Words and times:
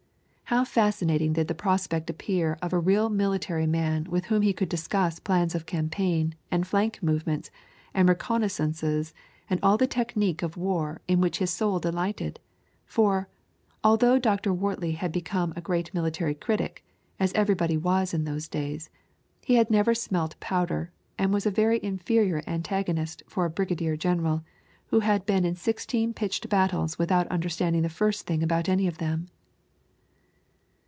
How 0.53 0.65
fascinating 0.65 1.31
did 1.31 1.47
the 1.47 1.55
prospect 1.55 2.09
appear 2.09 2.57
of 2.61 2.73
a 2.73 2.77
real 2.77 3.07
military 3.07 3.65
man 3.65 4.05
with 4.09 4.25
whom 4.25 4.41
he 4.41 4.51
could 4.51 4.67
discuss 4.67 5.17
plans 5.17 5.55
of 5.55 5.65
campaign, 5.65 6.35
and 6.51 6.67
flank 6.67 7.01
movements, 7.01 7.49
and 7.93 8.09
reconnaissances, 8.09 9.13
and 9.49 9.61
all 9.63 9.77
the 9.77 9.87
technique 9.87 10.43
of 10.43 10.57
war 10.57 10.99
in 11.07 11.21
which 11.21 11.37
his 11.37 11.51
soul 11.51 11.79
delighted! 11.79 12.37
For, 12.85 13.29
although 13.81 14.19
Dr. 14.19 14.53
Wortley 14.53 14.95
had 14.95 15.13
become 15.13 15.53
a 15.55 15.61
great 15.61 15.93
military 15.93 16.35
critic, 16.35 16.83
as 17.17 17.31
everybody 17.31 17.77
was 17.77 18.13
in 18.13 18.25
those 18.25 18.49
days, 18.49 18.89
he 19.45 19.55
had 19.55 19.71
never 19.71 19.93
smelt 19.95 20.37
powder, 20.41 20.91
and 21.17 21.33
was 21.33 21.45
a 21.45 21.49
very 21.49 21.81
inferior 21.81 22.43
antagonist 22.45 23.23
for 23.25 23.45
a 23.45 23.49
brigadier 23.49 23.95
general, 23.95 24.43
who 24.87 24.99
had 24.99 25.25
been 25.25 25.45
in 25.45 25.55
sixteen 25.55 26.13
pitched 26.13 26.49
battles 26.49 26.99
without 26.99 27.25
understanding 27.29 27.83
the 27.83 27.87
first 27.87 28.27
thing 28.27 28.43
about 28.43 28.67
any 28.67 28.85
of 28.85 28.97
them. 28.97 29.29